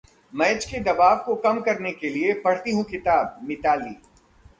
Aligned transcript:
match 0.33 0.63
के 0.65 0.79
दबाव 0.79 1.17
को 1.17 1.35
कम 1.35 1.59
करने 1.61 1.91
के 1.91 2.09
लिए 2.09 2.33
पढ़ती 2.41 2.71
हूं 2.71 2.83
किताब: 2.83 3.39
मिताली 3.43 3.95